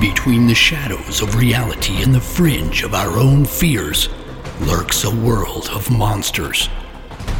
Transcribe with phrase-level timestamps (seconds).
[0.00, 4.08] Between the shadows of reality and the fringe of our own fears
[4.60, 6.68] lurks a world of monsters.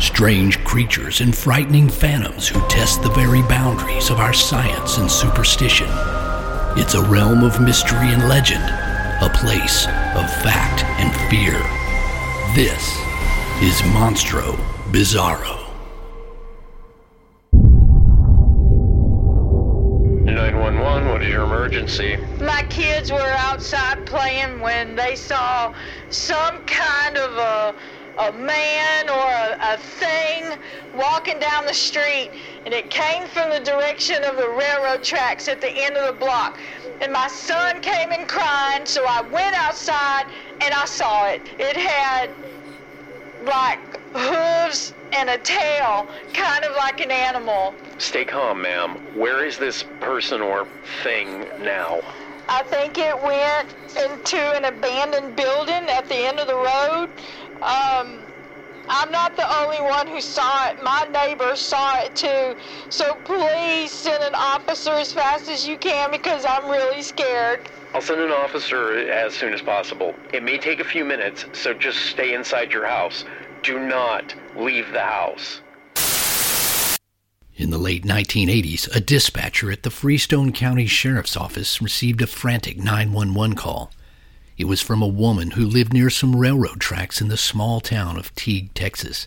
[0.01, 5.87] Strange creatures and frightening phantoms who test the very boundaries of our science and superstition.
[6.77, 9.87] It's a realm of mystery and legend, a place
[10.17, 11.59] of fact and fear.
[12.57, 12.99] This
[13.63, 14.57] is Monstro
[14.91, 15.58] Bizarro.
[20.79, 22.17] 911, what is your emergency?
[22.39, 25.73] My kids were outside playing when they saw
[26.09, 27.75] some kind of a,
[28.23, 30.57] a man or a, a thing
[30.95, 32.31] walking down the street,
[32.65, 36.19] and it came from the direction of the railroad tracks at the end of the
[36.25, 36.61] block.
[37.01, 40.27] And my son came in crying, so I went outside
[40.61, 41.43] and I saw it.
[41.59, 42.31] It had
[43.41, 47.75] like hooves and a tail, kind of like an animal.
[47.99, 48.97] Stay calm, ma'am.
[49.15, 50.67] Where is this person or
[51.03, 52.01] thing now?
[52.49, 57.09] I think it went into an abandoned building at the end of the road.
[57.61, 58.25] Um,
[58.89, 60.83] I'm not the only one who saw it.
[60.83, 62.55] My neighbor saw it too.
[62.89, 67.69] So please send an officer as fast as you can because I'm really scared.
[67.95, 70.15] I'll send an officer as soon as possible.
[70.33, 73.25] It may take a few minutes, so just stay inside your house.
[73.63, 75.61] Do not leave the house.
[77.59, 82.79] In the late 1980s, a dispatcher at the Freestone County Sheriff's Office received a frantic
[82.79, 83.91] 911 call.
[84.57, 88.17] It was from a woman who lived near some railroad tracks in the small town
[88.17, 89.27] of Teague, Texas.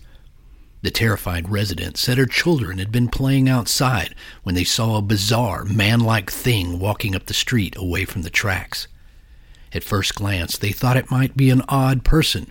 [0.82, 5.66] The terrified resident said her children had been playing outside when they saw a bizarre,
[5.66, 8.88] man like thing walking up the street away from the tracks.
[9.74, 12.50] At first glance, they thought it might be an odd person,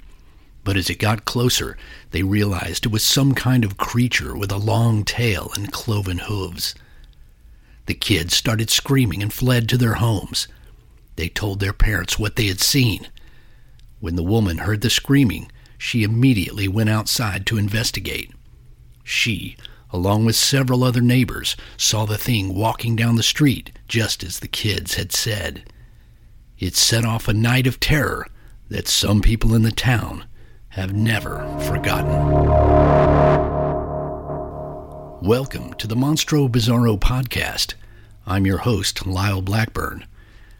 [0.63, 1.77] but as it got closer,
[2.11, 6.75] they realized it was some kind of creature with a long tail and cloven hooves.
[7.87, 10.47] The kids started screaming and fled to their homes.
[11.17, 13.09] They told their parents what they had seen.
[14.01, 18.31] When the woman heard the screaming, she immediately went outside to investigate.
[19.03, 19.57] She,
[19.91, 24.49] along with several other neighbors, saw the thing walking down the street just as the
[24.49, 25.73] kids had said.
[26.59, 28.27] It set off a night of terror
[28.69, 30.25] that some people in the town
[30.71, 32.11] have never forgotten.
[35.21, 37.75] Welcome to the Monstro Bizarro podcast.
[38.25, 40.07] I'm your host, Lyle Blackburn.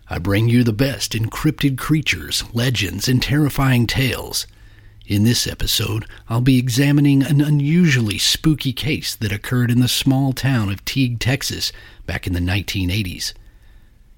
[0.09, 4.49] I bring you the best in cryptid creatures, legends, and terrifying tales.
[5.07, 10.33] In this episode, I'll be examining an unusually spooky case that occurred in the small
[10.33, 11.71] town of Teague, Texas,
[12.05, 13.33] back in the 1980s.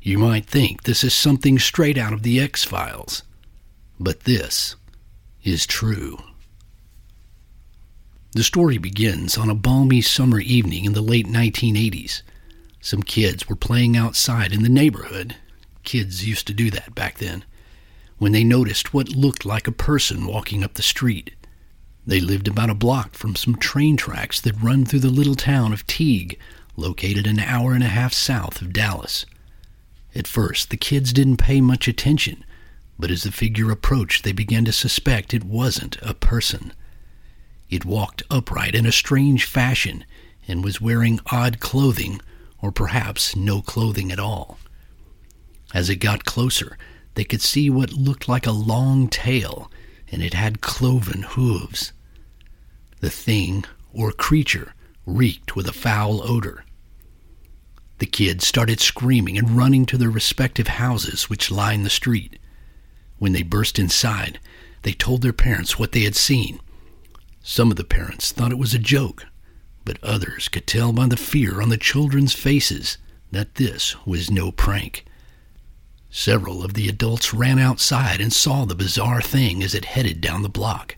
[0.01, 3.25] You might think this is something straight out of the X Files,
[4.01, 4.77] but this
[5.43, 6.19] is true.
[8.33, 12.23] The story begins on a balmy summer evening in the late 1980s.
[12.81, 15.37] Some kids were playing outside in the neighborhood.
[15.83, 17.45] Kids used to do that back then.
[18.19, 21.33] When they noticed what looked like a person walking up the street.
[22.07, 25.73] They lived about a block from some train tracks that run through the little town
[25.73, 26.39] of Teague,
[26.77, 29.27] located an hour and a half south of Dallas.
[30.15, 32.45] At first, the kids didn't pay much attention,
[32.99, 36.73] but as the figure approached, they began to suspect it wasn't a person.
[37.71, 40.05] It walked upright in a strange fashion
[40.47, 42.21] and was wearing odd clothing,
[42.61, 44.59] or perhaps no clothing at all.
[45.73, 46.77] As it got closer,
[47.15, 49.71] they could see what looked like a long tail,
[50.11, 51.93] and it had cloven hooves.
[53.01, 54.75] The thing, or creature,
[55.07, 56.65] reeked with a foul odor.
[57.99, 62.39] The kids started screaming and running to their respective houses which lined the street.
[63.23, 64.41] When they burst inside,
[64.83, 66.59] they told their parents what they had seen.
[67.41, 69.27] Some of the parents thought it was a joke,
[69.85, 72.99] but others could tell by the fear on the children's faces
[73.31, 75.05] that this was no prank.
[76.11, 80.43] Several of the adults ran outside and saw the bizarre thing as it headed down
[80.43, 80.97] the block.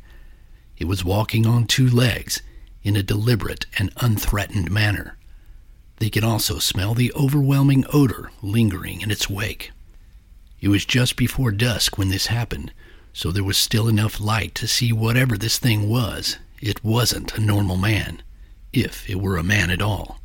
[0.79, 2.41] It was walking on two legs
[2.83, 5.19] in a deliberate and unthreatened manner.
[5.99, 9.73] They could also smell the overwhelming odor lingering in its wake.
[10.65, 12.73] It was just before dusk when this happened,
[13.13, 17.41] so there was still enough light to see whatever this thing was it wasn't a
[17.43, 18.23] normal man,
[18.73, 20.23] if it were a man at all.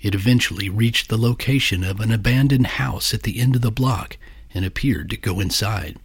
[0.00, 4.16] It eventually reached the location of an abandoned house at the end of the block
[4.54, 5.98] and appeared to go inside.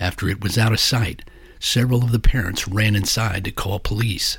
[0.00, 1.22] After it was out of sight,
[1.60, 4.38] several of the parents ran inside to call police.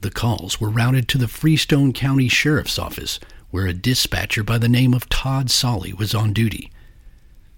[0.00, 4.68] The calls were routed to the Freestone County Sheriff's Office, where a dispatcher by the
[4.68, 6.70] name of Todd Solly was on duty.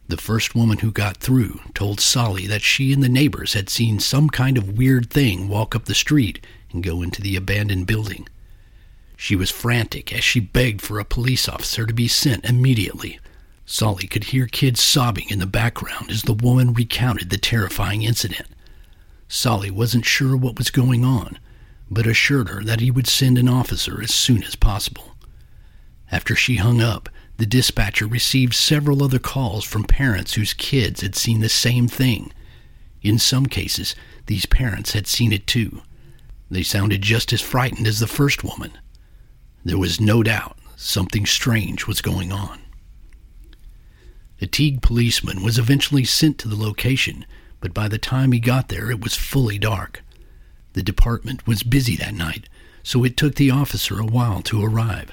[0.09, 4.01] The first woman who got through told Solly that she and the neighbors had seen
[4.01, 8.29] some kind of weird thing walk up the street and go into the abandoned building.
[9.17, 13.21] She was frantic as she begged for a police officer to be sent immediately.
[13.67, 18.49] Solly could hear kids sobbing in the background as the woman recounted the terrifying incident.
[19.29, 21.39] Solly wasn't sure what was going on,
[21.89, 25.10] but assured her that he would send an officer as soon as possible.
[26.12, 31.15] After she hung up, the dispatcher received several other calls from parents whose kids had
[31.15, 32.33] seen the same thing.
[33.01, 33.95] In some cases,
[34.27, 35.83] these parents had seen it too.
[36.51, 38.73] They sounded just as frightened as the first woman.
[39.65, 42.61] There was no doubt something strange was going on.
[44.41, 47.25] A Teague policeman was eventually sent to the location,
[47.61, 50.03] but by the time he got there it was fully dark.
[50.73, 52.49] The department was busy that night,
[52.83, 55.12] so it took the officer a while to arrive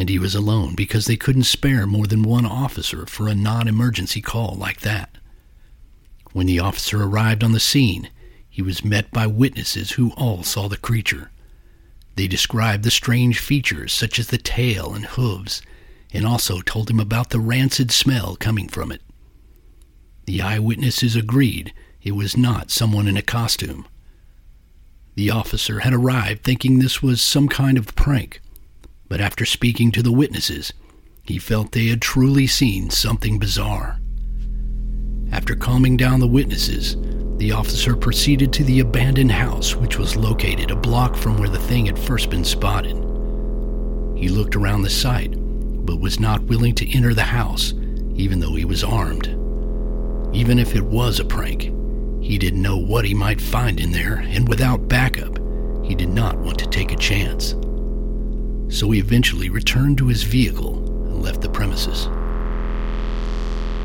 [0.00, 3.68] and he was alone because they couldn't spare more than one officer for a non
[3.68, 5.18] emergency call like that.
[6.32, 8.08] When the officer arrived on the scene,
[8.48, 11.30] he was met by witnesses who all saw the creature.
[12.16, 15.60] They described the strange features such as the tail and hooves,
[16.14, 19.02] and also told him about the rancid smell coming from it.
[20.24, 23.86] The eyewitnesses agreed it was not someone in a costume.
[25.14, 28.40] The officer had arrived thinking this was some kind of prank
[29.10, 30.72] but after speaking to the witnesses,
[31.24, 33.98] he felt they had truly seen something bizarre.
[35.32, 36.96] After calming down the witnesses,
[37.38, 41.58] the officer proceeded to the abandoned house, which was located a block from where the
[41.58, 42.96] thing had first been spotted.
[44.16, 45.32] He looked around the site,
[45.84, 47.74] but was not willing to enter the house,
[48.14, 49.26] even though he was armed.
[50.32, 51.62] Even if it was a prank,
[52.22, 55.36] he didn't know what he might find in there, and without backup,
[55.82, 57.56] he did not want to take a chance
[58.70, 62.06] so he eventually returned to his vehicle and left the premises.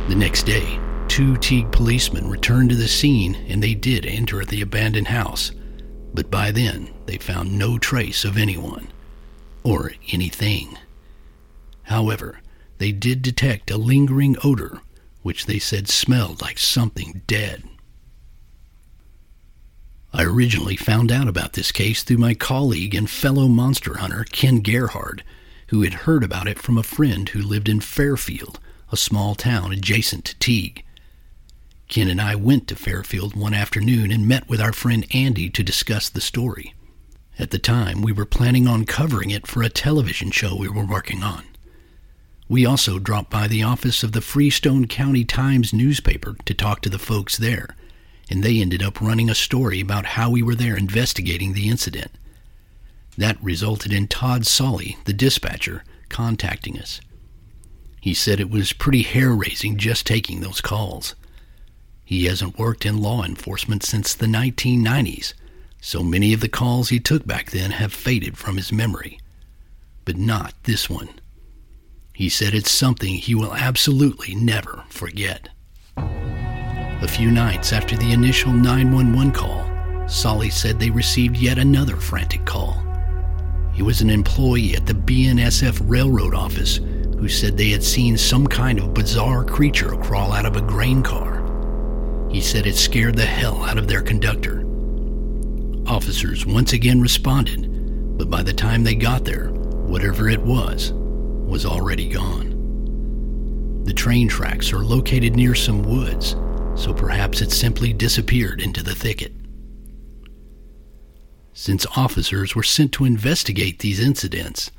[0.07, 4.61] The next day, two Teague policemen returned to the scene and they did enter the
[4.61, 5.51] abandoned house,
[6.13, 8.87] but by then they found no trace of anyone
[9.63, 10.77] or anything.
[11.83, 12.39] However,
[12.77, 14.81] they did detect a lingering odor,
[15.23, 17.63] which they said smelled like something dead.
[20.17, 24.62] I originally found out about this case through my colleague and fellow monster hunter, Ken
[24.62, 25.25] Gerhard,
[25.67, 28.57] who had heard about it from a friend who lived in Fairfield,
[28.94, 30.85] a small town adjacent to Teague.
[31.89, 35.63] Ken and I went to Fairfield one afternoon and met with our friend Andy to
[35.63, 36.73] discuss the story.
[37.38, 40.85] At the time, we were planning on covering it for a television show we were
[40.85, 41.44] working on.
[42.47, 46.89] We also dropped by the office of the Freestone County Times newspaper to talk to
[46.89, 47.75] the folks there
[48.30, 52.12] and they ended up running a story about how we were there investigating the incident.
[53.18, 57.00] That resulted in Todd Solly, the dispatcher, contacting us.
[58.01, 61.16] He said it was pretty hair raising just taking those calls.
[62.04, 65.33] He hasn't worked in law enforcement since the 1990s,
[65.81, 69.19] so many of the calls he took back then have faded from his memory.
[70.04, 71.09] But not this one.
[72.14, 75.49] He said it's something he will absolutely never forget.
[77.02, 82.45] A few nights after the initial 911 call, Solly said they received yet another frantic
[82.45, 82.81] call.
[83.73, 88.47] He was an employee at the BNSF Railroad office who said they had seen some
[88.47, 91.44] kind of bizarre creature crawl out of a grain car.
[92.31, 94.64] He said it scared the hell out of their conductor.
[95.87, 101.66] Officers once again responded, but by the time they got there, whatever it was, was
[101.66, 103.83] already gone.
[103.83, 106.35] The train tracks are located near some woods,
[106.75, 109.33] so perhaps it simply disappeared into the thicket.
[111.53, 114.71] Since officers were sent to investigate these incidents,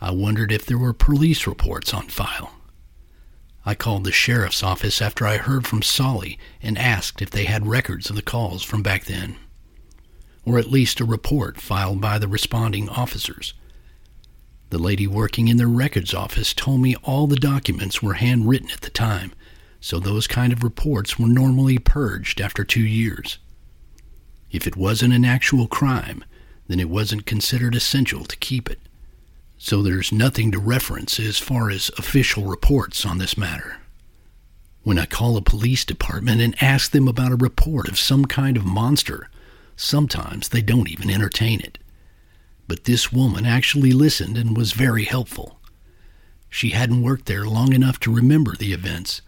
[0.00, 2.52] I wondered if there were police reports on file.
[3.64, 7.66] I called the sheriff's office after I heard from Solly and asked if they had
[7.66, 9.36] records of the calls from back then,
[10.44, 13.54] or at least a report filed by the responding officers.
[14.70, 18.80] The lady working in the records office told me all the documents were handwritten at
[18.80, 19.32] the time
[19.84, 23.36] so those kind of reports were normally purged after two years.
[24.50, 26.24] If it wasn't an actual crime,
[26.68, 28.78] then it wasn't considered essential to keep it.
[29.58, 33.76] So there's nothing to reference as far as official reports on this matter.
[34.84, 38.56] When I call a police department and ask them about a report of some kind
[38.56, 39.28] of monster,
[39.76, 41.76] sometimes they don't even entertain it.
[42.66, 45.60] But this woman actually listened and was very helpful.
[46.48, 49.20] She hadn't worked there long enough to remember the events,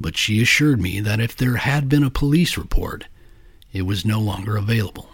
[0.00, 3.06] but she assured me that if there had been a police report,
[3.72, 5.08] it was no longer available.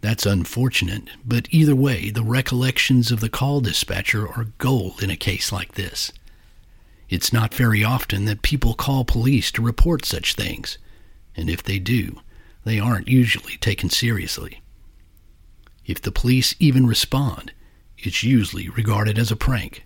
[0.00, 5.16] That's unfortunate, but either way, the recollections of the call dispatcher are gold in a
[5.16, 6.12] case like this.
[7.08, 10.78] It's not very often that people call police to report such things,
[11.34, 12.20] and if they do,
[12.64, 14.60] they aren't usually taken seriously.
[15.86, 17.52] If the police even respond,
[17.96, 19.84] it's usually regarded as a prank.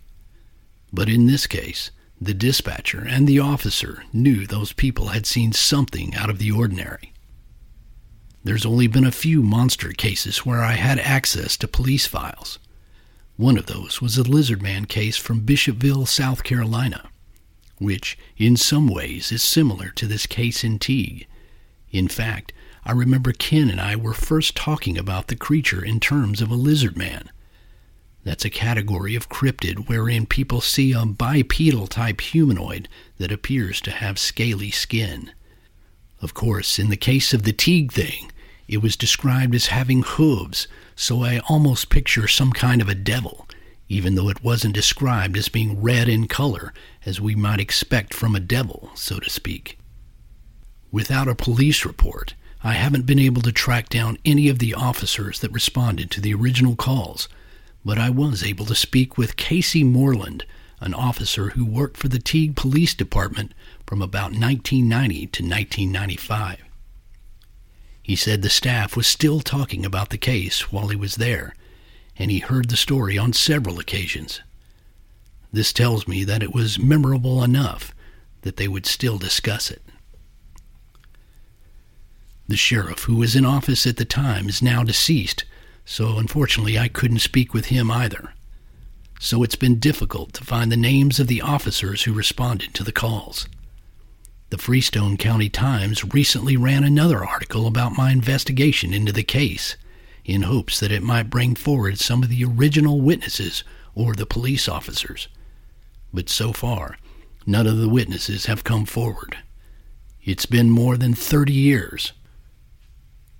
[0.92, 1.90] But in this case,
[2.24, 7.12] the dispatcher and the officer knew those people had seen something out of the ordinary.
[8.44, 12.58] There's only been a few monster cases where I had access to police files.
[13.36, 17.08] One of those was a lizard man case from Bishopville, South Carolina,
[17.78, 21.26] which in some ways is similar to this case in Teague.
[21.90, 22.52] In fact,
[22.84, 26.56] I remember Ken and I were first talking about the creature in terms of a
[26.56, 27.30] lizard man.
[28.24, 32.88] That's a category of cryptid wherein people see a bipedal type humanoid
[33.18, 35.32] that appears to have scaly skin.
[36.20, 38.30] Of course, in the case of the Teague thing,
[38.68, 43.48] it was described as having hooves, so I almost picture some kind of a devil,
[43.88, 46.72] even though it wasn't described as being red in color,
[47.04, 49.78] as we might expect from a devil, so to speak.
[50.92, 55.40] Without a police report, I haven't been able to track down any of the officers
[55.40, 57.28] that responded to the original calls,
[57.84, 60.44] but I was able to speak with Casey Moreland,
[60.80, 63.52] an officer who worked for the Teague Police Department
[63.86, 66.58] from about 1990 to 1995.
[68.02, 71.54] He said the staff was still talking about the case while he was there,
[72.16, 74.40] and he heard the story on several occasions.
[75.52, 77.94] This tells me that it was memorable enough
[78.42, 79.82] that they would still discuss it.
[82.48, 85.44] The sheriff who was in office at the time is now deceased,
[85.84, 88.32] so unfortunately I couldn't speak with him either.
[89.20, 92.92] So it's been difficult to find the names of the officers who responded to the
[92.92, 93.48] calls.
[94.50, 99.76] The Freestone County Times recently ran another article about my investigation into the case
[100.24, 104.68] in hopes that it might bring forward some of the original witnesses or the police
[104.68, 105.28] officers.
[106.12, 106.98] But so far,
[107.46, 109.38] none of the witnesses have come forward.
[110.24, 112.12] It's been more than 30 years.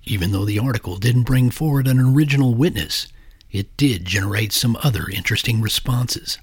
[0.05, 3.07] Even though the article didn't bring forward an original witness,
[3.51, 6.37] it did generate some other interesting responses.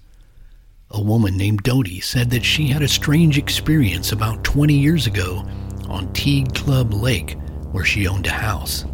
[0.91, 5.45] A woman named Doty said that she had a strange experience about 20 years ago
[5.89, 7.37] on Teague Club Lake,
[7.71, 8.85] where she owned a house.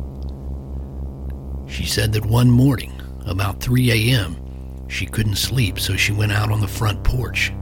[1.67, 2.93] She said that one morning,
[3.25, 4.37] about 3 a.m.,
[4.89, 7.53] she couldn't sleep, so she went out on the front porch.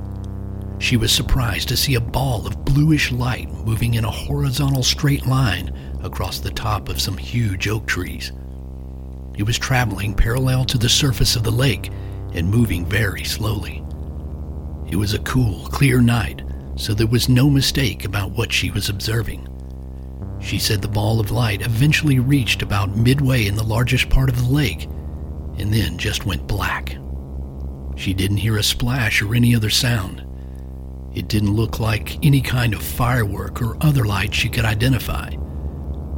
[0.79, 5.27] She was surprised to see a ball of bluish light moving in a horizontal straight
[5.27, 5.73] line
[6.05, 8.33] across the top of some huge oak trees.
[9.37, 11.91] It was traveling parallel to the surface of the lake
[12.35, 13.83] and moving very slowly.
[14.87, 16.43] It was a cool, clear night,
[16.77, 19.49] so there was no mistake about what she was observing.
[20.41, 24.37] She said the ball of light eventually reached about midway in the largest part of
[24.37, 24.85] the lake
[25.57, 26.97] and then just went black.
[27.97, 30.25] She didn't hear a splash or any other sound.
[31.15, 35.31] It didn't look like any kind of firework or other light she could identify.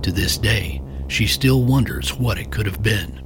[0.03, 3.23] To this day, she still wonders what it could have been.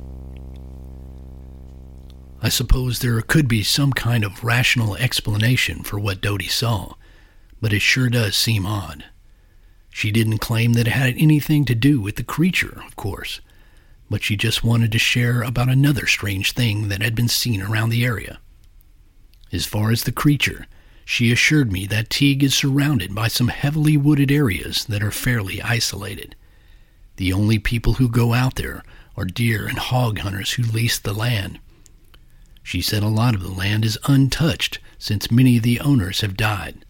[2.43, 6.95] I suppose there could be some kind of rational explanation for what Dodie saw,
[7.61, 9.05] but it sure does seem odd.
[9.91, 13.41] She didn't claim that it had anything to do with the creature, of course,
[14.09, 17.91] but she just wanted to share about another strange thing that had been seen around
[17.91, 18.41] the area.
[19.53, 20.67] As far as the creature,
[21.05, 25.61] she assured me that Teague is surrounded by some heavily wooded areas that are fairly
[25.61, 26.37] isolated.
[27.21, 28.83] The only people who go out there
[29.15, 31.59] are deer and hog hunters who lease the land.
[32.63, 36.35] She said a lot of the land is untouched since many of the owners have
[36.35, 36.83] died.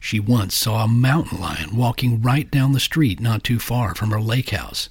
[0.00, 4.12] She once saw a mountain lion walking right down the street not too far from
[4.12, 4.88] her lake house.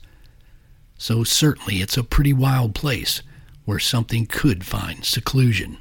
[0.98, 3.22] So certainly it's a pretty wild place
[3.63, 5.78] where something could find seclusion.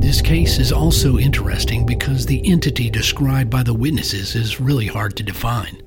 [0.00, 5.16] This case is also interesting because the entity described by the witnesses is really hard
[5.18, 5.82] to define.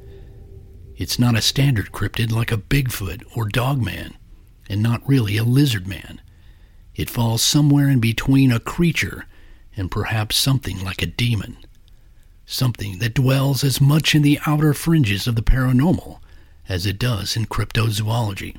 [0.99, 4.15] It's not a standard cryptid like a Bigfoot or Dogman,
[4.67, 6.19] and not really a lizard man.
[6.93, 9.25] It falls somewhere in between a creature
[9.77, 11.55] and perhaps something like a demon.
[12.45, 16.19] Something that dwells as much in the outer fringes of the paranormal
[16.67, 18.57] as it does in cryptozoology.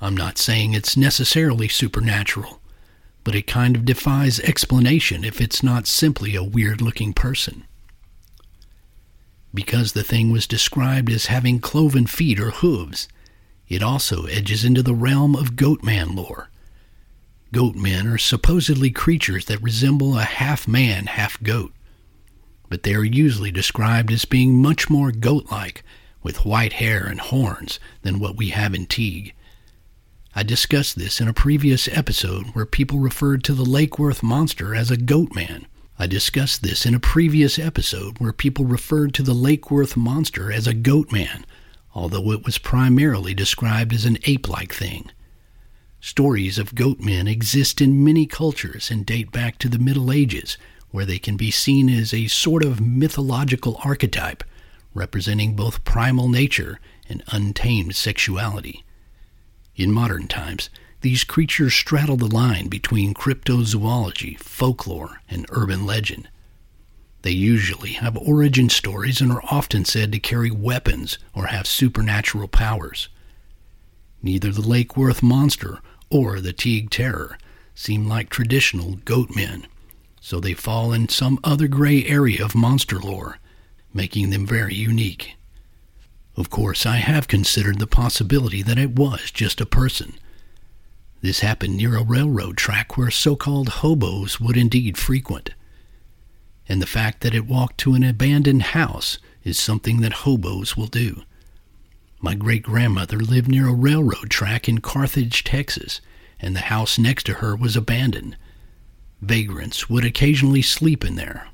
[0.00, 2.60] I'm not saying it's necessarily supernatural,
[3.22, 7.68] but it kind of defies explanation if it's not simply a weird looking person.
[9.54, 13.08] Because the thing was described as having cloven feet or hooves,
[13.68, 16.50] it also edges into the realm of goatman lore.
[17.52, 21.72] Goatmen are supposedly creatures that resemble a half man, half goat,
[22.68, 25.84] but they are usually described as being much more goat like,
[26.22, 29.34] with white hair and horns, than what we have in Teague.
[30.34, 34.74] I discussed this in a previous episode where people referred to the Lake Worth monster
[34.74, 35.66] as a goat man.
[35.98, 40.50] I discussed this in a previous episode where people referred to the Lake Worth monster
[40.50, 41.46] as a goat man,
[41.94, 45.10] although it was primarily described as an ape like thing.
[46.00, 50.58] Stories of goat men exist in many cultures and date back to the Middle Ages,
[50.90, 54.42] where they can be seen as a sort of mythological archetype
[54.94, 58.84] representing both primal nature and untamed sexuality.
[59.76, 60.70] In modern times,
[61.04, 66.26] these creatures straddle the line between cryptozoology, folklore, and urban legend.
[67.20, 72.48] They usually have origin stories and are often said to carry weapons or have supernatural
[72.48, 73.10] powers.
[74.22, 77.36] Neither the Lake Worth monster or the Teague Terror
[77.74, 79.66] seem like traditional goat men,
[80.22, 83.36] so they fall in some other gray area of monster lore,
[83.92, 85.36] making them very unique.
[86.34, 90.14] Of course, I have considered the possibility that it was just a person.
[91.24, 95.52] This happened near a railroad track where so called hobos would indeed frequent.
[96.68, 100.86] And the fact that it walked to an abandoned house is something that hobos will
[100.86, 101.22] do.
[102.20, 106.02] My great grandmother lived near a railroad track in Carthage, Texas,
[106.40, 108.36] and the house next to her was abandoned.
[109.22, 111.48] Vagrants would occasionally sleep in there.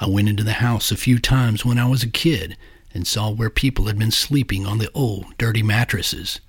[0.00, 2.56] I went into the house a few times when I was a kid
[2.94, 6.40] and saw where people had been sleeping on the old, dirty mattresses.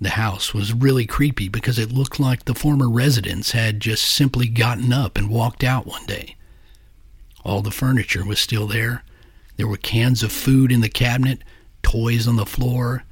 [0.00, 4.48] The house was really creepy because it looked like the former residents had just simply
[4.48, 6.36] gotten up and walked out one day.
[7.44, 9.02] All the furniture was still there.
[9.56, 11.42] There were cans of food in the cabinet,
[11.82, 13.04] toys on the floor,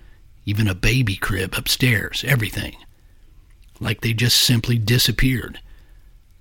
[0.45, 2.77] even a baby crib upstairs, everything.
[3.81, 5.61] Like they just simply disappeared.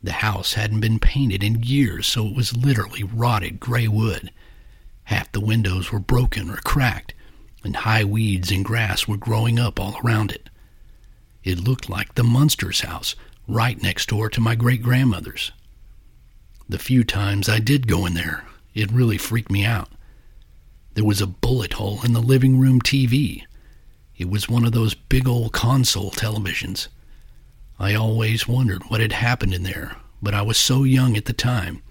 [0.02, 4.32] The house hadn't been painted in years, so it was literally rotted gray wood
[5.06, 7.14] Half the windows were broken or cracked,
[7.64, 10.50] and high weeds and grass were growing up all around it.
[11.44, 13.16] It looked like the Munsters' house,
[13.48, 15.52] right next door to my great grandmother's.
[16.70, 19.90] The few times I did go in there, it really freaked me out.
[20.94, 23.44] There was a bullet hole in the living room TV.
[24.18, 26.88] It was one of those big old console televisions.
[27.80, 31.34] I always wondered what had happened in there, but I was so young at the
[31.34, 31.82] time,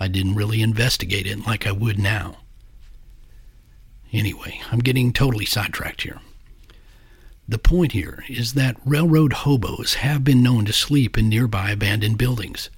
[0.00, 2.38] I didn't really investigate it like I would now.
[4.16, 6.20] Anyway, I'm getting totally sidetracked here.
[7.46, 12.16] The point here is that railroad hobos have been known to sleep in nearby abandoned
[12.16, 12.70] buildings.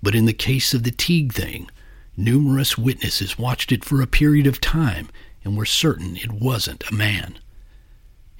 [0.00, 1.68] But in the case of the Teague thing,
[2.16, 5.08] numerous witnesses watched it for a period of time
[5.42, 7.40] and were certain it wasn't a man.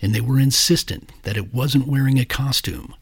[0.00, 2.94] And they were insistent that it wasn't wearing a costume.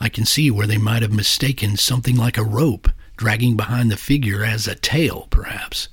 [0.00, 3.96] I can see where they might have mistaken something like a rope dragging behind the
[3.96, 5.86] figure as a tail, perhaps.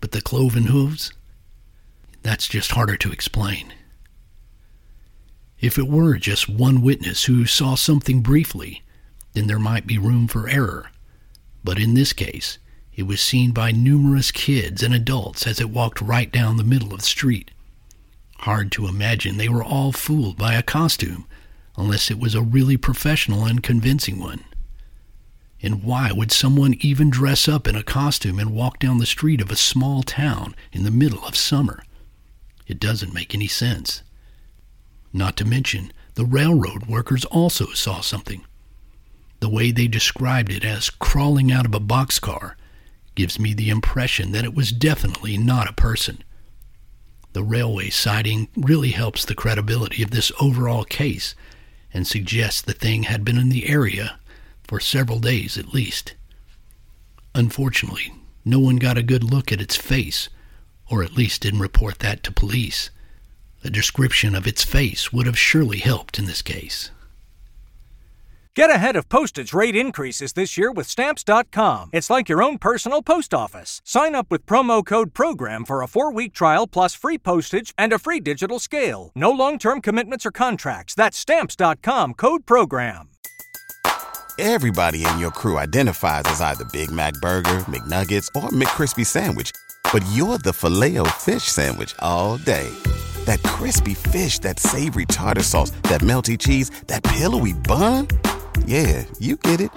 [0.00, 1.12] But the cloven hooves?
[2.28, 3.72] That's just harder to explain.
[5.60, 8.82] If it were just one witness who saw something briefly,
[9.32, 10.90] then there might be room for error.
[11.64, 12.58] But in this case,
[12.94, 16.92] it was seen by numerous kids and adults as it walked right down the middle
[16.92, 17.50] of the street.
[18.40, 21.26] Hard to imagine they were all fooled by a costume,
[21.78, 24.44] unless it was a really professional and convincing one.
[25.62, 29.40] And why would someone even dress up in a costume and walk down the street
[29.40, 31.82] of a small town in the middle of summer?
[32.68, 34.02] It doesn't make any sense.
[35.12, 38.44] Not to mention, the railroad workers also saw something.
[39.40, 42.54] The way they described it as crawling out of a boxcar
[43.14, 46.22] gives me the impression that it was definitely not a person.
[47.32, 51.34] The railway siding really helps the credibility of this overall case
[51.92, 54.18] and suggests the thing had been in the area
[54.66, 56.14] for several days at least.
[57.34, 58.12] Unfortunately,
[58.44, 60.28] no one got a good look at its face
[60.90, 62.90] or at least didn't report that to police.
[63.64, 66.90] A description of its face would have surely helped in this case.
[68.58, 71.90] Get ahead of postage rate increases this year with Stamps.com.
[71.92, 73.80] It's like your own personal post office.
[73.84, 77.92] Sign up with promo code PROGRAM for a four week trial plus free postage and
[77.92, 79.12] a free digital scale.
[79.14, 80.96] No long term commitments or contracts.
[80.96, 83.10] That's Stamps.com code PROGRAM.
[84.40, 89.52] Everybody in your crew identifies as either Big Mac Burger, McNuggets, or McCrispy Sandwich
[89.92, 92.68] but you're the filet o fish sandwich all day.
[93.24, 98.06] That crispy fish, that savory tartar sauce, that melty cheese, that pillowy bun.
[98.66, 99.70] Yeah, you get it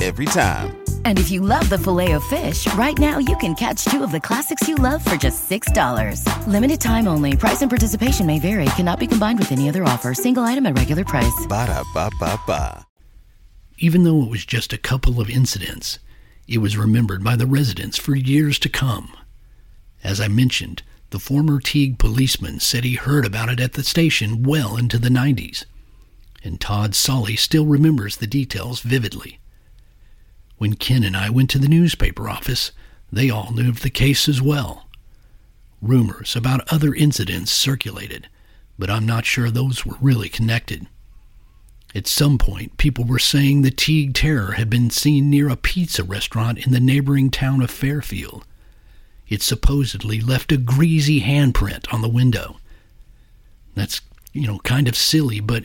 [0.00, 0.76] every time.
[1.04, 4.12] And if you love the filet of fish, right now you can catch two of
[4.12, 6.24] the classics you love for just $6.
[6.46, 7.36] Limited time only.
[7.36, 8.64] Price and participation may vary.
[8.76, 10.14] Cannot be combined with any other offer.
[10.14, 11.46] Single item at regular price.
[11.48, 12.86] Ba da ba ba ba.
[13.78, 15.98] Even though it was just a couple of incidents,
[16.46, 19.10] it was remembered by the residents for years to come.
[20.02, 24.42] As I mentioned, the former Teague policeman said he heard about it at the station
[24.42, 25.64] well into the 90s,
[26.42, 29.40] and Todd Solly still remembers the details vividly.
[30.58, 32.70] When Ken and I went to the newspaper office,
[33.10, 34.86] they all knew of the case as well.
[35.82, 38.28] Rumors about other incidents circulated,
[38.78, 40.86] but I'm not sure those were really connected.
[41.94, 46.04] At some point, people were saying the Teague Terror had been seen near a pizza
[46.04, 48.46] restaurant in the neighboring town of Fairfield.
[49.30, 52.58] It supposedly left a greasy handprint on the window.
[53.74, 54.00] That's,
[54.32, 55.64] you know, kind of silly, but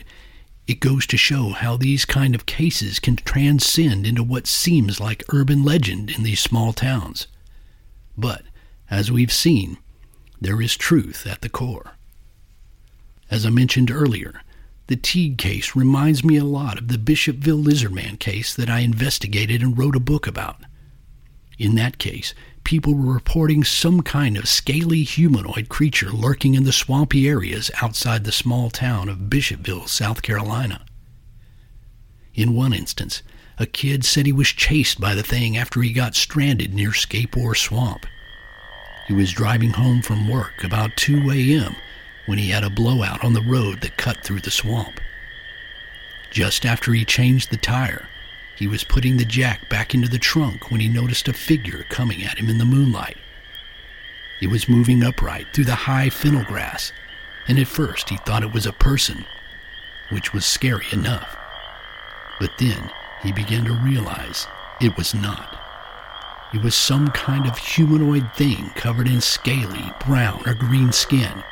[0.68, 5.24] it goes to show how these kind of cases can transcend into what seems like
[5.32, 7.26] urban legend in these small towns.
[8.16, 8.42] But,
[8.88, 9.78] as we've seen,
[10.40, 11.92] there is truth at the core.
[13.30, 14.42] As I mentioned earlier,
[14.86, 19.60] the Teague case reminds me a lot of the Bishopville Lizardman case that I investigated
[19.60, 20.60] and wrote a book about.
[21.58, 22.34] In that case,
[22.66, 28.24] people were reporting some kind of scaly humanoid creature lurking in the swampy areas outside
[28.24, 30.84] the small town of Bishopville, South Carolina.
[32.34, 33.22] In one instance,
[33.56, 37.36] a kid said he was chased by the thing after he got stranded near Scape
[37.36, 38.04] Ore Swamp.
[39.06, 41.76] He was driving home from work about 2 a.m.
[42.26, 45.00] when he had a blowout on the road that cut through the swamp.
[46.32, 48.08] Just after he changed the tire,
[48.56, 52.24] he was putting the jack back into the trunk when he noticed a figure coming
[52.24, 53.18] at him in the moonlight.
[54.40, 56.92] It was moving upright through the high fennel grass,
[57.46, 59.26] and at first he thought it was a person,
[60.10, 61.36] which was scary enough.
[62.40, 62.90] But then
[63.22, 64.46] he began to realize
[64.80, 65.60] it was not.
[66.54, 71.42] It was some kind of humanoid thing covered in scaly brown or green skin.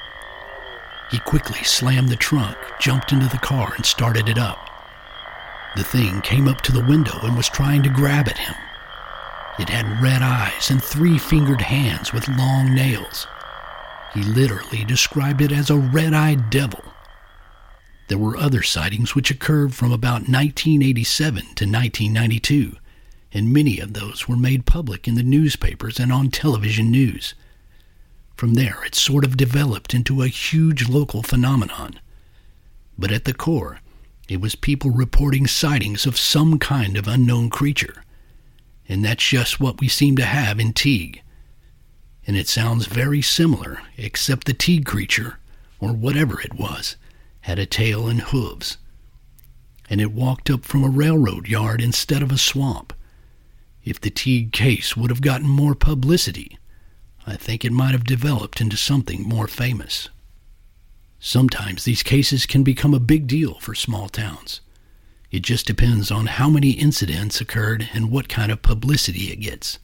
[1.10, 4.63] He quickly slammed the trunk, jumped into the car, and started it up.
[5.76, 8.54] The thing came up to the window and was trying to grab at him.
[9.58, 13.26] It had red eyes and three fingered hands with long nails.
[14.12, 16.82] He literally described it as a red eyed devil.
[18.06, 22.76] There were other sightings which occurred from about 1987 to 1992,
[23.32, 27.34] and many of those were made public in the newspapers and on television news.
[28.37, 31.98] From there, it sort of developed into a huge local phenomenon.
[32.98, 33.80] But at the core,
[34.28, 38.02] it was people reporting sightings of some kind of unknown creature.
[38.88, 41.22] And that's just what we seem to have in Teague.
[42.26, 45.38] And it sounds very similar, except the Teague creature,
[45.78, 46.96] or whatever it was,
[47.40, 48.78] had a tail and hooves.
[49.90, 52.94] And it walked up from a railroad yard instead of a swamp.
[53.84, 56.58] If the Teague case would have gotten more publicity,
[57.26, 60.08] I think it might have developed into something more famous.
[61.26, 64.60] Sometimes these cases can become a big deal for small towns.
[65.30, 69.78] It just depends on how many incidents occurred and what kind of publicity it gets.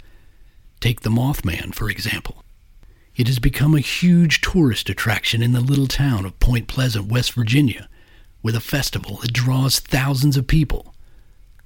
[0.80, 2.44] Take the Mothman, for example.
[3.16, 7.32] It has become a huge tourist attraction in the little town of Point Pleasant, West
[7.32, 7.88] Virginia,
[8.42, 10.94] with a festival that draws thousands of people.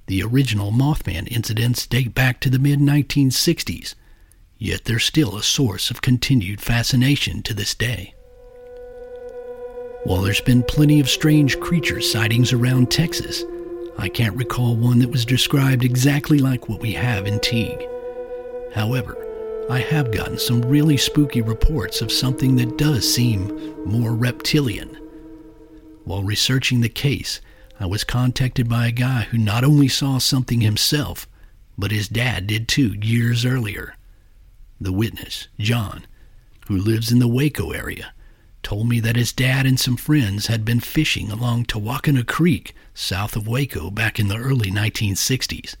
[0.07, 3.93] The original Mothman incidents date back to the mid 1960s,
[4.57, 8.14] yet they're still a source of continued fascination to this day.
[10.05, 13.43] While there's been plenty of strange creature sightings around Texas,
[13.97, 17.87] I can't recall one that was described exactly like what we have in Teague.
[18.75, 19.17] However,
[19.67, 23.47] I have gotten some really spooky reports of something that does seem
[23.83, 24.95] more reptilian.
[26.03, 27.41] While researching the case,
[27.79, 31.27] I was contacted by a guy who not only saw something himself,
[31.79, 33.95] but his dad did too years earlier.
[34.79, 36.05] The witness, John,
[36.67, 38.13] who lives in the Waco area,
[38.65, 43.35] told me that his dad and some friends had been fishing along Tehuacana Creek south
[43.35, 45.75] of Waco back in the early 1960s.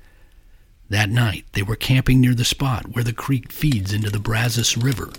[0.87, 4.77] That night, they were camping near the spot where the creek feeds into the Brazos
[4.77, 5.09] River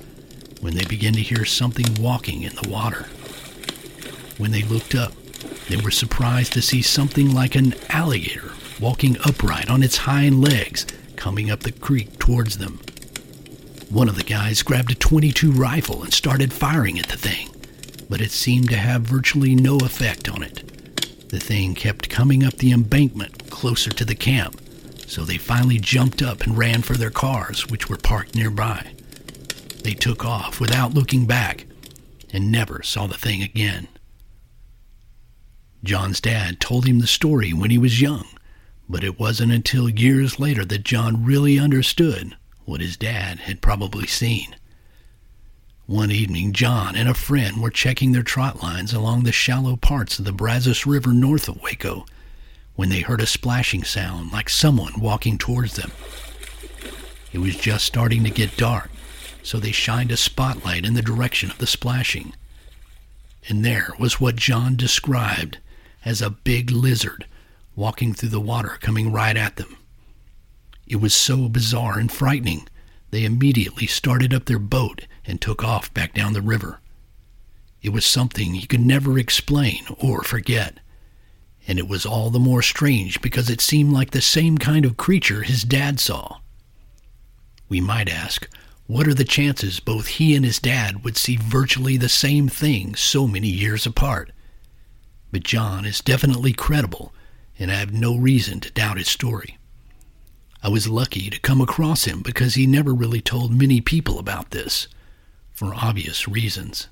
[0.61, 3.09] when they began to hear something walking in the water.
[4.39, 5.13] When they looked up,
[5.69, 10.87] they were surprised to see something like an alligator walking upright on its hind legs
[11.17, 12.79] coming up the creek towards them.
[13.91, 17.49] One of the guys grabbed a 22 rifle and started firing at the thing,
[18.09, 21.29] but it seemed to have virtually no effect on it.
[21.29, 24.61] The thing kept coming up the embankment closer to the camp,
[25.07, 28.93] so they finally jumped up and ran for their cars, which were parked nearby.
[29.83, 31.67] They took off without looking back
[32.33, 33.89] and never saw the thing again.
[35.85, 38.27] John's dad told him the story when he was young,
[38.89, 44.07] But it wasn't until years later that John really understood what his dad had probably
[44.07, 44.57] seen.
[45.87, 50.19] One evening, John and a friend were checking their trot lines along the shallow parts
[50.19, 52.07] of the Brazos River north of Waco
[52.75, 55.93] when they heard a splashing sound like someone walking towards them.
[57.33, 58.91] It was just starting to get dark,
[59.45, 62.35] so they shined a spotlight in the direction of the splashing.
[63.49, 65.59] And there was what John described
[66.05, 67.27] as a big lizard
[67.77, 69.77] walking through the water coming right at them.
[70.89, 72.67] It was so bizarre and frightening,
[73.11, 76.81] they immediately started up their boat and took off back down the river.
[77.83, 80.81] It was something he could never explain or forget,
[81.69, 84.97] and it was all the more strange because it seemed like the same kind of
[84.97, 86.39] creature his dad saw.
[87.69, 88.49] We might ask,
[88.87, 92.95] what are the chances both he and his dad would see virtually the same thing
[92.95, 94.31] so many years apart?
[95.33, 97.13] But John is definitely credible
[97.59, 99.59] and I have no reason to doubt his story.
[100.67, 104.51] I was lucky to come across him because he never really told many people about
[104.51, 104.89] this,
[105.53, 106.89] for obvious reasons.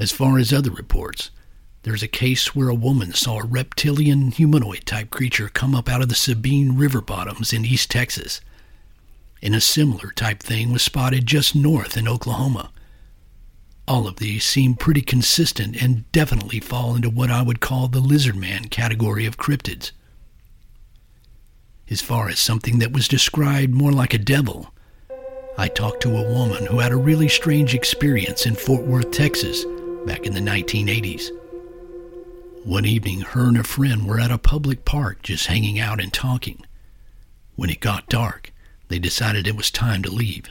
[0.00, 1.30] As far as other reports,
[1.82, 6.02] there's a case where a woman saw a reptilian humanoid type creature come up out
[6.02, 8.40] of the Sabine River bottoms in East Texas.
[9.40, 12.72] And a similar type thing was spotted just north in Oklahoma.
[13.86, 18.00] All of these seem pretty consistent and definitely fall into what I would call the
[18.00, 19.92] lizard man category of cryptids.
[21.90, 24.74] As far as something that was described more like a devil,
[25.56, 29.64] I talked to a woman who had a really strange experience in Fort Worth, Texas,
[30.04, 31.30] back in the 1980s.
[32.64, 36.12] One evening, her and a friend were at a public park just hanging out and
[36.12, 36.64] talking.
[37.56, 38.52] When it got dark,
[38.88, 40.44] they decided it was time to leave.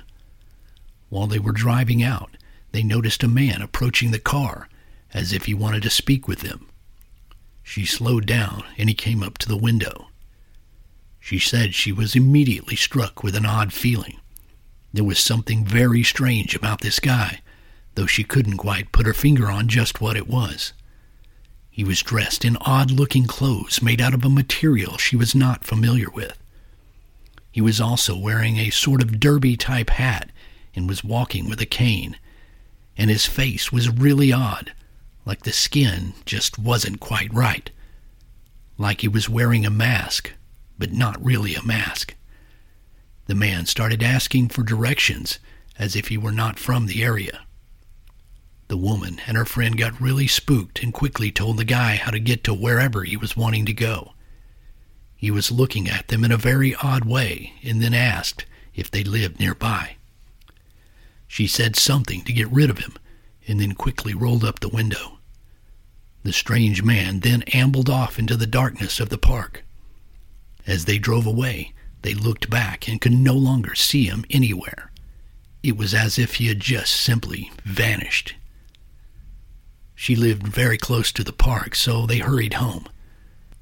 [1.10, 2.32] While they were driving out,
[2.72, 4.68] they noticed a man approaching the car
[5.14, 6.68] as if he wanted to speak with them.
[7.62, 10.08] She slowed down and he came up to the window.
[11.28, 14.22] She said she was immediately struck with an odd feeling.
[14.94, 17.42] There was something very strange about this guy,
[17.96, 20.72] though she couldn't quite put her finger on just what it was.
[21.70, 25.66] He was dressed in odd looking clothes made out of a material she was not
[25.66, 26.42] familiar with.
[27.52, 30.30] He was also wearing a sort of derby type hat
[30.74, 32.16] and was walking with a cane
[32.98, 34.72] and his face was really odd,
[35.26, 37.70] like the skin just wasn't quite right.
[38.78, 40.32] Like he was wearing a mask,
[40.78, 42.16] but not really a mask.
[43.26, 45.40] The man started asking for directions
[45.78, 47.42] as if he were not from the area.
[48.68, 52.20] The woman and her friend got really spooked and quickly told the guy how to
[52.20, 54.14] get to wherever he was wanting to go.
[55.16, 59.04] He was looking at them in a very odd way and then asked if they
[59.04, 59.96] lived nearby.
[61.28, 62.94] She said something to get rid of him
[63.48, 65.20] and then quickly rolled up the window.
[66.24, 69.64] The strange man then ambled off into the darkness of the park.
[70.68, 74.92] As they drove away, they looked back and could no longer see him anywhere.
[75.64, 78.36] It was as if he had just simply vanished.
[79.96, 82.86] She lived very close to the park, so they hurried home.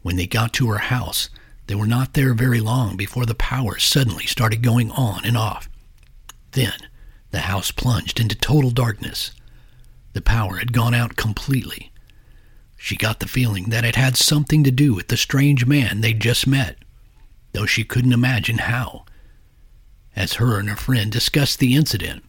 [0.02, 1.30] When they got to her house,
[1.68, 5.70] they were not there very long before the power suddenly started going on and off.
[6.52, 6.76] Then,
[7.32, 9.32] the house plunged into total darkness.
[10.13, 11.91] The power had gone out completely.
[12.78, 16.20] She got the feeling that it had something to do with the strange man they'd
[16.20, 16.78] just met,
[17.56, 19.06] though she couldn't imagine how.
[20.15, 22.24] As her and her friend discussed the incident,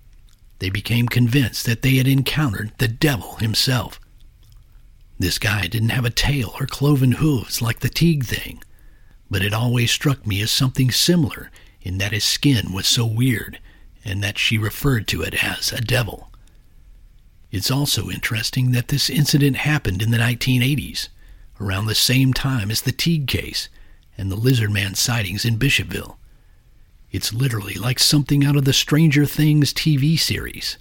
[0.60, 4.00] they became convinced that they had encountered the devil himself.
[5.18, 8.62] This guy didn't have a tail or cloven hooves like the Teague thing,
[9.30, 11.50] but it always struck me as something similar
[11.82, 13.58] in that his skin was so weird
[14.04, 16.30] and that she referred to it as a devil.
[17.50, 21.08] It's also interesting that this incident happened in the 1980s,
[21.60, 23.68] around the same time as the Teague case
[24.16, 26.16] and the Lizard Man sightings in Bishopville.
[27.10, 30.78] It's literally like something out of the Stranger Things TV series,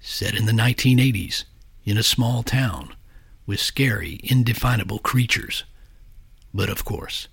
[0.00, 1.44] set in the 1980s
[1.84, 2.94] in a small town
[3.46, 5.64] with scary, indefinable creatures.
[6.52, 7.28] But of course,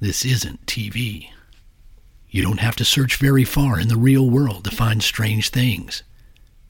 [0.00, 1.30] this isn't TV.
[2.30, 6.02] You don't have to search very far in the real world to find strange things.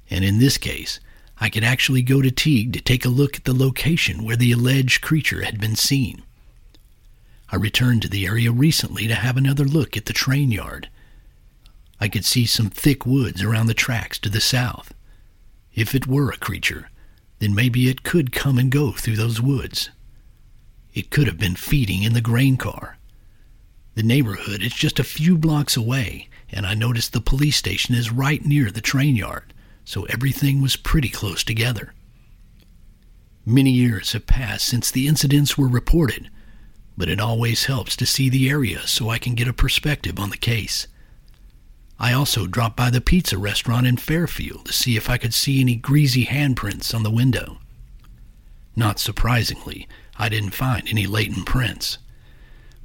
[0.08, 0.98] And in this case,
[1.38, 4.52] I could actually go to Teague to take a look at the location where the
[4.52, 6.22] alleged creature had been seen.
[7.52, 10.88] I returned to the area recently to have another look at the train yard.
[12.00, 14.94] I could see some thick woods around the tracks to the south.
[15.74, 16.90] If it were a creature,
[17.40, 19.90] then maybe it could come and go through those woods.
[20.94, 22.98] It could have been feeding in the grain car.
[23.94, 28.12] The neighborhood is just a few blocks away, and I noticed the police station is
[28.12, 29.52] right near the train yard,
[29.84, 31.94] so everything was pretty close together.
[33.44, 36.30] Many years have passed since the incidents were reported,
[36.96, 40.30] but it always helps to see the area so I can get a perspective on
[40.30, 40.86] the case.
[41.98, 45.60] I also dropped by the pizza restaurant in Fairfield to see if I could see
[45.60, 47.58] any greasy handprints on the window.
[48.74, 51.98] Not surprisingly, I didn't find any latent prints.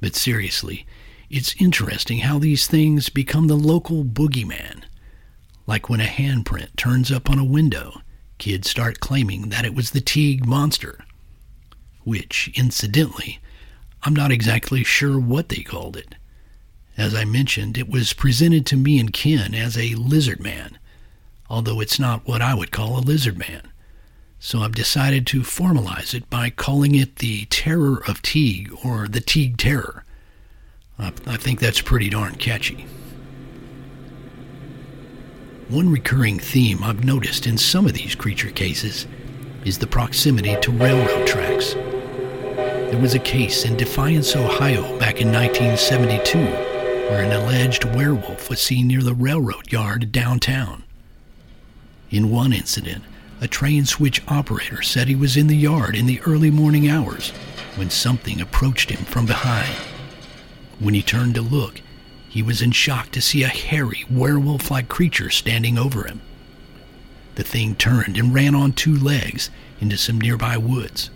[0.00, 0.86] But seriously,
[1.30, 4.84] it's interesting how these things become the local boogeyman.
[5.66, 8.00] Like when a handprint turns up on a window,
[8.38, 11.00] kids start claiming that it was the Teague monster.
[12.04, 13.40] Which, incidentally,
[14.06, 16.14] I'm not exactly sure what they called it.
[16.96, 20.78] As I mentioned, it was presented to me and Ken as a lizard man,
[21.50, 23.62] although it's not what I would call a lizard man.
[24.38, 29.20] So I've decided to formalize it by calling it the Terror of Teague or the
[29.20, 30.04] Teague Terror.
[31.00, 32.86] I, I think that's pretty darn catchy.
[35.68, 39.08] One recurring theme I've noticed in some of these creature cases
[39.64, 41.74] is the proximity to railroad tracks.
[42.90, 46.38] There was a case in Defiance, Ohio back in 1972
[47.08, 50.84] where an alleged werewolf was seen near the railroad yard downtown.
[52.10, 53.04] In one incident,
[53.40, 57.30] a train switch operator said he was in the yard in the early morning hours
[57.74, 59.74] when something approached him from behind.
[60.78, 61.80] When he turned to look,
[62.28, 66.20] he was in shock to see a hairy, werewolf like creature standing over him.
[67.34, 71.10] The thing turned and ran on two legs into some nearby woods.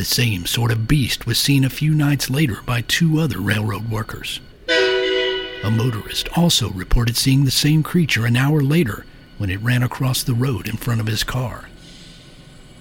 [0.00, 3.90] The same sort of beast was seen a few nights later by two other railroad
[3.90, 4.40] workers.
[5.62, 9.04] A motorist also reported seeing the same creature an hour later
[9.36, 11.68] when it ran across the road in front of his car.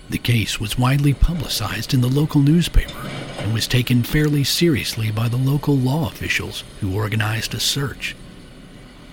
[0.09, 5.27] The case was widely publicized in the local newspaper and was taken fairly seriously by
[5.27, 8.15] the local law officials who organized a search.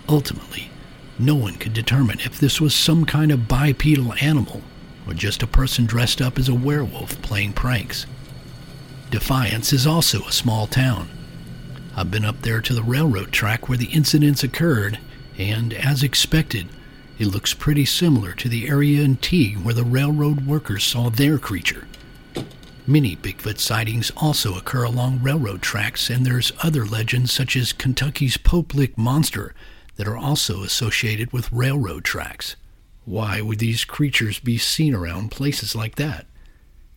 [0.09, 0.71] Ultimately,
[1.19, 4.63] no one could determine if this was some kind of bipedal animal
[5.07, 8.07] or just a person dressed up as a werewolf playing pranks.
[9.11, 11.09] Defiance is also a small town.
[11.97, 14.99] I've been up there to the railroad track where the incidents occurred,
[15.39, 16.69] and as expected,
[17.19, 21.39] it looks pretty similar to the area in Teague where the railroad workers saw their
[21.39, 21.87] creature.
[22.87, 28.37] Many Bigfoot sightings also occur along railroad tracks, and there's other legends such as Kentucky's
[28.37, 29.55] Pope Lick Monster
[29.97, 32.55] that are also associated with railroad tracks.
[33.07, 36.27] Why would these creatures be seen around places like that?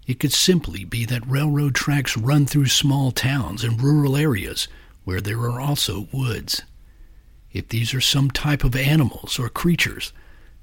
[0.08, 4.68] It could simply be that railroad tracks run through small towns and rural areas
[5.04, 6.64] where there are also woods.
[7.54, 10.12] If these are some type of animals or creatures,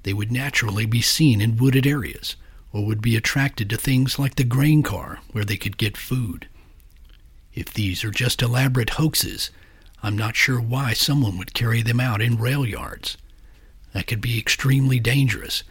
[0.03, 2.35] they would naturally be seen in wooded areas
[2.73, 6.49] or would be attracted to things like the grain car where they could get food.
[7.55, 9.51] If these are just elaborate hoaxes,
[10.03, 13.17] I'm not sure why someone would carry them out in rail yards.
[13.97, 15.63] That could be extremely dangerous,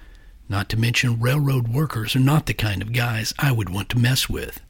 [0.49, 3.99] not to mention railroad workers are not the kind of guys I would want to
[3.99, 4.61] mess with.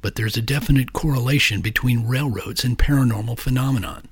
[0.00, 4.08] But there's a definite correlation between railroads and paranormal phenomenon.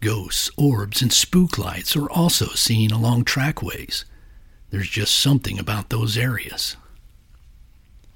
[0.00, 4.04] Ghosts, orbs, and spook lights are also seen along trackways.
[4.70, 6.76] There's just something about those areas.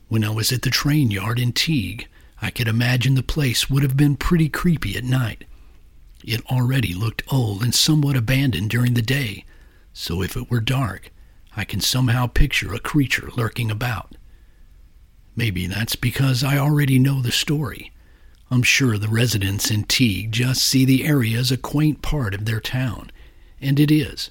[0.06, 2.06] When I was at the train yard in Teague,
[2.40, 5.46] I could imagine the place would have been pretty creepy at night.
[6.24, 9.44] It already looked old and somewhat abandoned during the day,
[9.92, 11.10] so if it were dark,
[11.56, 14.16] I can somehow picture a creature lurking about.
[15.34, 17.92] Maybe that's because I already know the story.
[18.50, 22.44] I'm sure the residents in Teague just see the area as a quaint part of
[22.44, 23.10] their town,
[23.60, 24.30] and it is.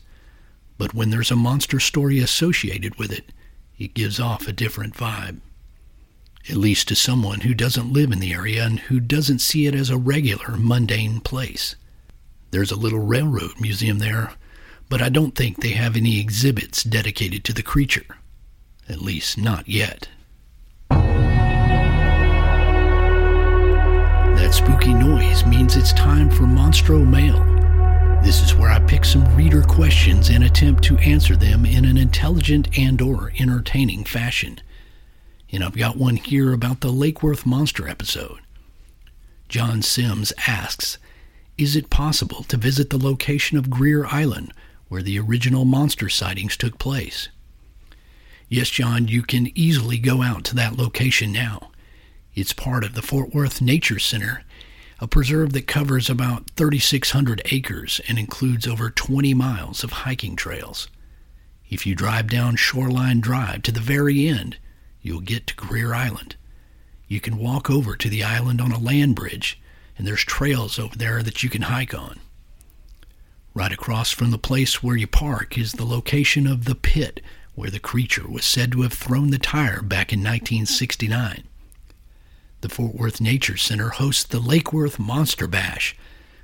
[0.77, 3.31] But when there's a monster story associated with it,
[3.77, 5.39] it gives off a different vibe.
[6.49, 9.75] At least to someone who doesn't live in the area and who doesn't see it
[9.75, 11.75] as a regular, mundane place.
[12.51, 14.33] There's a little railroad museum there,
[14.89, 18.05] but I don't think they have any exhibits dedicated to the creature.
[18.87, 20.09] At least not yet.
[24.35, 27.43] That spooky noise means it's time for Monstro Mail.
[28.23, 31.97] This is where I pick some reader questions and attempt to answer them in an
[31.97, 34.59] intelligent and or entertaining fashion.
[35.51, 38.39] And I've got one here about the Lake Worth Monster episode.
[39.47, 40.97] John Sims asks,
[41.59, 44.53] is it possible to visit the location of Greer Island
[44.87, 47.27] where the original monster sightings took place?
[48.47, 51.71] Yes, John, you can easily go out to that location now.
[52.33, 54.45] It's part of the Fort Worth Nature Center,
[55.01, 60.87] a preserve that covers about 3,600 acres and includes over 20 miles of hiking trails.
[61.69, 64.57] If you drive down Shoreline Drive to the very end,
[65.01, 66.37] you'll get to Greer Island.
[67.09, 69.59] You can walk over to the island on a land bridge,
[69.99, 72.21] and there's trails over there that you can hike on.
[73.53, 77.19] Right across from the place where you park is the location of the pit
[77.53, 81.43] where the creature was said to have thrown the tire back in 1969.
[82.61, 85.97] The Fort Worth Nature Center hosts the Lake Worth Monster Bash,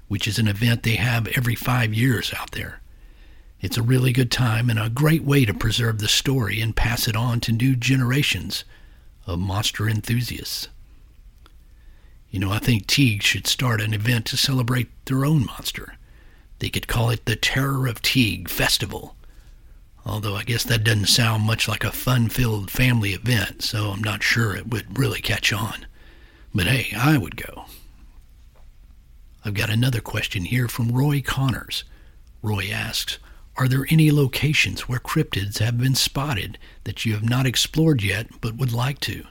[0.10, 2.82] which is an event they have every five years out there.
[3.62, 7.08] It's a really good time and a great way to preserve the story and pass
[7.08, 8.66] it on to new generations
[9.26, 10.68] of monster enthusiasts.
[12.36, 15.96] You know, I think Teague should start an event to celebrate their own monster.
[16.60, 19.16] They could call it the Terror of Teague Festival.
[20.06, 24.04] Although I guess that doesn't sound much like a fun filled family event, so I'm
[24.04, 25.86] not sure it would really catch on.
[26.54, 27.68] But hey, I would go.
[29.46, 31.86] I've got another question here from Roy Connors.
[32.42, 33.18] Roy asks
[33.56, 38.28] Are there any locations where cryptids have been spotted that you have not explored yet
[38.42, 39.24] but would like to?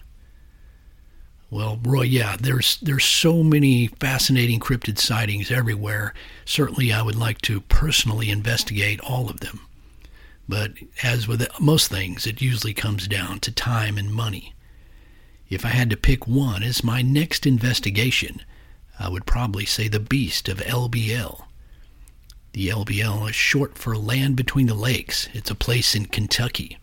[1.54, 6.12] Well, Roy, yeah, there's there's so many fascinating cryptid sightings everywhere.
[6.44, 9.60] Certainly, I would like to personally investigate all of them.
[10.48, 10.72] But
[11.04, 14.52] as with most things, it usually comes down to time and money.
[15.48, 18.42] If I had to pick one as my next investigation,
[18.98, 21.44] I would probably say the beast of LBL.
[22.52, 25.28] The LBL is short for Land Between the Lakes.
[25.32, 26.78] It's a place in Kentucky.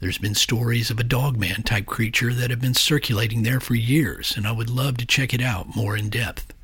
[0.00, 4.36] There's been stories of a dogman type creature that have been circulating there for years,
[4.36, 6.54] and I would love to check it out more in depth.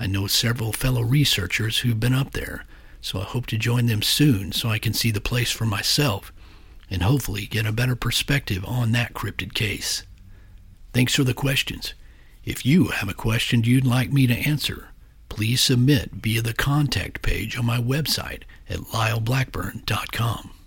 [0.00, 2.64] I know several fellow researchers who've been up there,
[3.00, 6.32] so I hope to join them soon so I can see the place for myself
[6.90, 10.02] and hopefully get a better perspective on that cryptid case.
[10.92, 11.94] Thanks for the questions.
[12.44, 14.88] If you have a question you'd like me to answer,
[15.28, 20.57] please submit via the contact page on my website at lyleblackburn.com.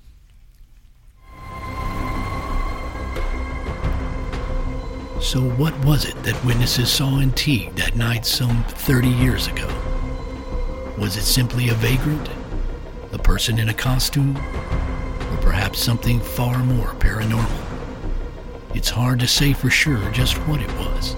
[5.21, 9.67] So, what was it that witnesses saw in Teague that night some 30 years ago?
[10.97, 12.27] Was it simply a vagrant?
[13.13, 14.35] A person in a costume?
[14.35, 17.61] Or perhaps something far more paranormal?
[18.73, 21.15] It's hard to say for sure just what it was.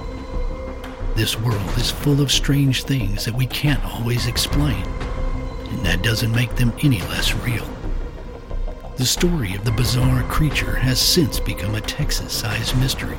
[1.15, 4.85] This world is full of strange things that we can't always explain,
[5.69, 7.67] and that doesn't make them any less real.
[8.97, 13.17] The story of the bizarre creature has since become a Texas sized mystery.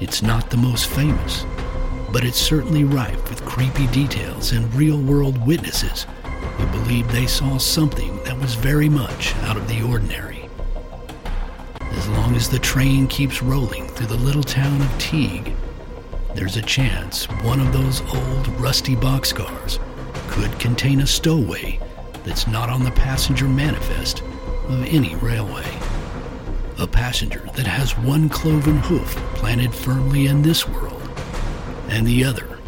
[0.00, 1.44] It's not the most famous,
[2.10, 6.06] but it's certainly rife with creepy details and real world witnesses
[6.56, 10.48] who believe they saw something that was very much out of the ordinary.
[11.80, 15.52] As long as the train keeps rolling through the little town of Teague,
[16.34, 19.78] there's a chance one of those old rusty boxcars
[20.28, 21.78] could contain a stowaway
[22.24, 24.22] that's not on the passenger manifest
[24.68, 25.79] of any railway
[26.80, 31.02] a passenger that has one cloven hoof planted firmly in this world,
[31.88, 32.58] and the other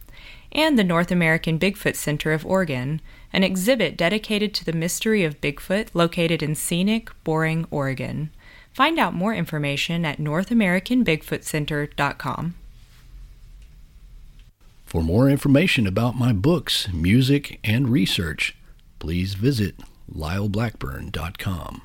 [0.52, 3.02] and the North American Bigfoot Center of Oregon,
[3.34, 8.30] an exhibit dedicated to the mystery of Bigfoot located in scenic, Boring, Oregon.
[8.74, 12.56] Find out more information at NorthAmericanBigfootCenter.com.
[14.86, 18.56] For more information about my books, music, and research,
[19.00, 19.76] please visit
[20.14, 21.82] lyleblackburn.com.